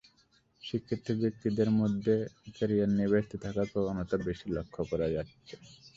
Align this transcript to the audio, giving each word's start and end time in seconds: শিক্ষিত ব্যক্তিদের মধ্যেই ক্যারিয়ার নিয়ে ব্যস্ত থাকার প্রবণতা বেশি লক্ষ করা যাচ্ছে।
শিক্ষিত 0.63 1.05
ব্যক্তিদের 1.21 1.69
মধ্যেই 1.79 2.23
ক্যারিয়ার 2.55 2.89
নিয়ে 2.91 3.11
ব্যস্ত 3.13 3.31
থাকার 3.43 3.67
প্রবণতা 3.71 4.15
বেশি 4.27 4.47
লক্ষ 4.55 4.75
করা 4.91 5.07
যাচ্ছে। 5.15 5.55